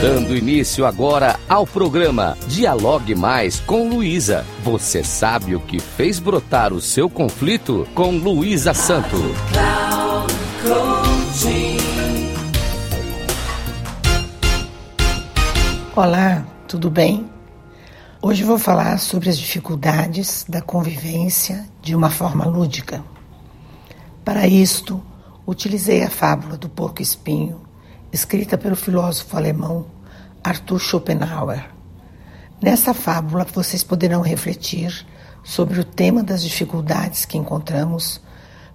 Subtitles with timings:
[0.00, 4.44] Dando início agora ao programa Dialogue Mais com Luísa.
[4.62, 9.16] Você sabe o que fez brotar o seu conflito com Luísa Santo.
[15.96, 17.30] Olá, tudo bem?
[18.20, 23.02] Hoje vou falar sobre as dificuldades da convivência de uma forma lúdica.
[24.22, 25.02] Para isto,
[25.46, 27.62] utilizei a fábula do porco-espinho,
[28.12, 29.95] escrita pelo filósofo alemão
[30.46, 31.68] Arthur Schopenhauer.
[32.62, 35.04] Nessa fábula, vocês poderão refletir
[35.42, 38.20] sobre o tema das dificuldades que encontramos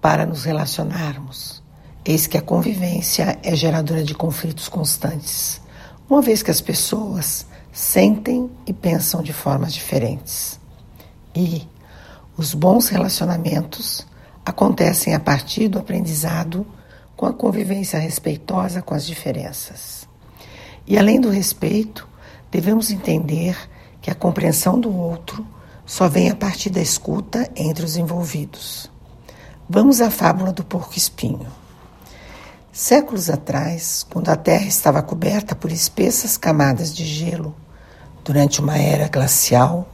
[0.00, 1.62] para nos relacionarmos.
[2.04, 5.60] Eis que a convivência é geradora de conflitos constantes,
[6.10, 10.58] uma vez que as pessoas sentem e pensam de formas diferentes.
[11.32, 11.62] E
[12.36, 14.04] os bons relacionamentos
[14.44, 16.66] acontecem a partir do aprendizado
[17.16, 20.01] com a convivência respeitosa com as diferenças.
[20.86, 22.08] E além do respeito,
[22.50, 23.56] devemos entender
[24.00, 25.46] que a compreensão do outro
[25.86, 28.90] só vem a partir da escuta entre os envolvidos.
[29.68, 31.46] Vamos à fábula do porco-espinho.
[32.72, 37.54] Séculos atrás, quando a Terra estava coberta por espessas camadas de gelo,
[38.24, 39.88] durante uma era glacial,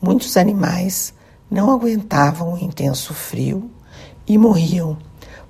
[0.00, 1.14] muitos animais
[1.50, 3.70] não aguentavam o intenso frio
[4.26, 4.98] e morriam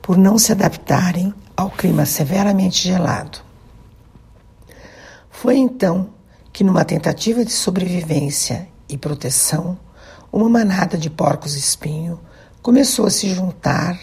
[0.02, 3.45] por não se adaptarem ao clima severamente gelado.
[5.36, 6.08] Foi então
[6.50, 9.78] que, numa tentativa de sobrevivência e proteção,
[10.32, 12.18] uma manada de porcos-espinho
[12.62, 14.00] começou a se juntar,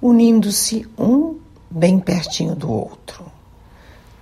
[0.00, 3.26] unindo-se um bem pertinho do outro.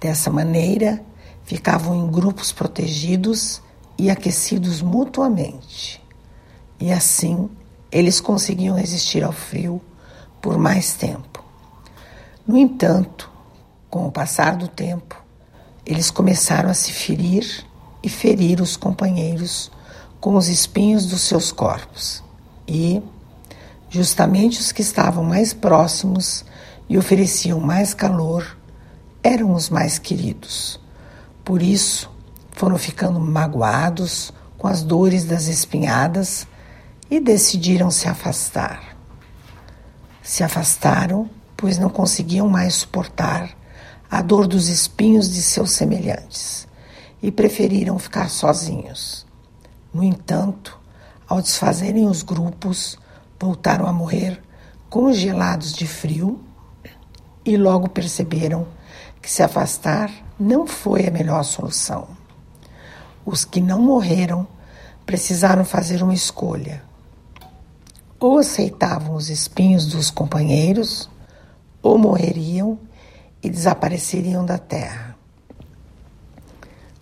[0.01, 1.05] Dessa maneira,
[1.45, 3.61] ficavam em grupos protegidos
[3.99, 6.03] e aquecidos mutuamente.
[6.81, 7.51] E assim,
[7.93, 9.83] eles conseguiam resistir ao frio
[10.41, 11.45] por mais tempo.
[12.47, 13.31] No entanto,
[13.91, 15.24] com o passar do tempo,
[15.87, 17.65] eles começaram a se ferir
[18.03, 19.71] e ferir os companheiros
[20.21, 22.23] com os espinhos dos seus corpos.
[22.67, 23.03] E,
[23.91, 26.45] justamente os que estavam mais próximos
[26.89, 28.57] e ofereciam mais calor
[29.23, 30.81] eram os mais queridos.
[31.45, 32.11] Por isso,
[32.53, 36.47] foram ficando magoados com as dores das espinhadas
[37.11, 38.95] e decidiram se afastar
[40.25, 43.51] se afastaram, pois não conseguiam mais suportar
[44.11, 46.69] a dor dos espinhos de seus semelhantes
[47.23, 49.27] e preferiram ficar sozinhos.
[49.93, 50.79] No entanto,
[51.27, 52.99] ao desfazerem os grupos,
[53.39, 54.43] voltaram a morrer
[54.89, 56.41] congelados de frio
[57.45, 58.67] e logo perceberam
[59.21, 62.09] que se afastar não foi a melhor solução.
[63.25, 64.47] Os que não morreram
[65.07, 66.83] precisaram fazer uma escolha
[68.25, 71.11] ou aceitavam os espinhos dos companheiros,
[71.83, 72.79] ou morreriam
[73.45, 75.17] e desapareceriam da terra.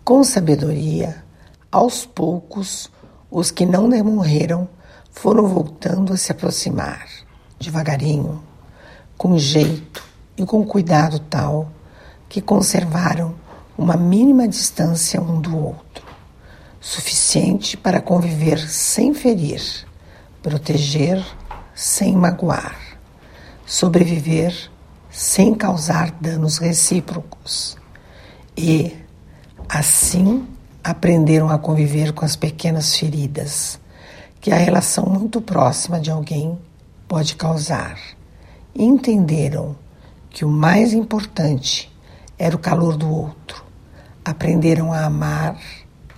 [0.05, 1.25] Com sabedoria,
[1.71, 2.91] aos poucos,
[3.31, 4.69] os que não morreram
[5.11, 7.07] foram voltando a se aproximar,
[7.59, 8.43] devagarinho,
[9.17, 10.05] com jeito
[10.37, 11.71] e com cuidado tal
[12.29, 13.35] que conservaram
[13.79, 16.05] uma mínima distância um do outro,
[16.81, 19.87] suficiente para conviver sem ferir
[20.43, 21.25] proteger
[21.75, 22.77] sem magoar,
[23.65, 24.71] sobreviver
[25.13, 27.77] sem causar danos recíprocos
[28.57, 28.97] e,
[29.69, 30.49] assim,
[30.83, 33.79] aprenderam a conviver com as pequenas feridas
[34.41, 36.59] que a relação muito próxima de alguém
[37.07, 37.99] pode causar.
[38.75, 39.77] E entenderam
[40.31, 41.93] que o mais importante
[42.39, 43.63] era o calor do outro.
[44.25, 45.61] Aprenderam a amar,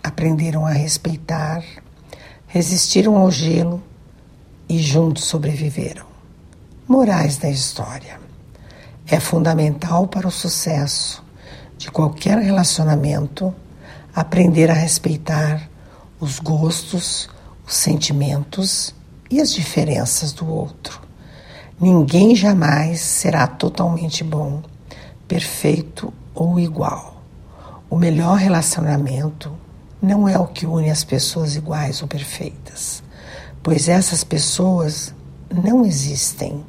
[0.03, 1.65] aprenderam a respeitar,
[2.47, 3.83] resistiram ao gelo
[4.69, 6.07] e juntos sobreviveram.
[6.87, 8.24] Morais da história.
[9.07, 11.23] É fundamental para o sucesso
[11.77, 13.55] de qualquer relacionamento
[14.15, 15.69] aprender a respeitar
[16.21, 17.29] os gostos,
[17.67, 18.95] os sentimentos
[19.31, 21.01] e as diferenças do outro.
[21.81, 24.63] Ninguém jamais será totalmente bom,
[25.29, 27.23] perfeito ou igual.
[27.91, 29.53] O melhor relacionamento
[30.01, 33.03] não é o que une as pessoas iguais ou perfeitas
[33.65, 35.15] pois essas pessoas
[35.51, 36.63] não existem.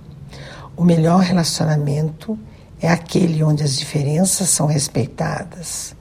[0.78, 2.38] O melhor relacionamento
[2.82, 5.96] é aquele onde as diferenças são respeitadas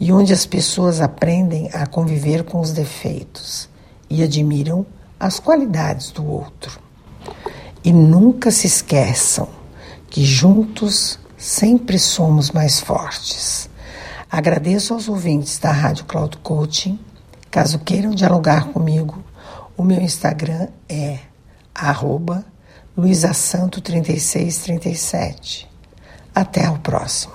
[0.00, 3.68] e onde as pessoas aprendem a conviver com os defeitos
[4.10, 4.84] e admiram
[5.18, 6.80] as qualidades do outro.
[7.84, 9.48] E nunca se esqueçam
[10.10, 13.70] que juntos sempre somos mais fortes.
[14.30, 16.98] Agradeço aos ouvintes da Rádio Cloud Coaching.
[17.48, 19.22] Caso queiram dialogar comigo,
[19.76, 21.20] o meu Instagram é
[21.72, 22.44] arroba
[22.96, 25.68] Luísa Santo 3637.
[26.34, 27.34] Até o próximo.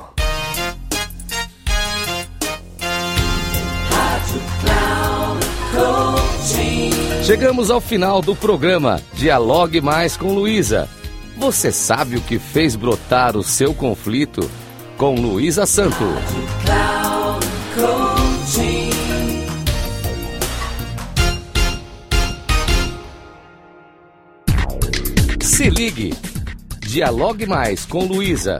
[7.23, 10.89] Chegamos ao final do programa Dialogue Mais com Luísa.
[11.37, 14.49] Você sabe o que fez brotar o seu conflito
[14.97, 16.05] com Luísa Santo.
[25.41, 26.13] Se ligue.
[26.79, 28.57] Dialogue mais com Luísa.